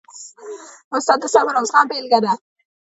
[0.95, 2.33] استاد د صبر او زغم بېلګه ده.